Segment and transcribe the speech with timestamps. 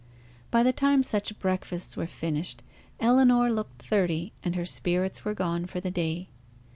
[0.49, 2.63] By the time such breakfasts were finished,
[2.99, 6.27] Ellinor looked thirty, and her spirits were gone for the day.